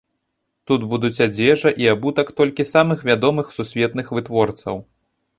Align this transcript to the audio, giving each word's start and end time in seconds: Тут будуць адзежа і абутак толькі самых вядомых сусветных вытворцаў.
Тут 0.69 0.85
будуць 0.91 1.23
адзежа 1.25 1.69
і 1.83 1.85
абутак 1.93 2.31
толькі 2.41 2.65
самых 2.69 3.03
вядомых 3.09 3.51
сусветных 3.57 4.09
вытворцаў. 4.19 4.81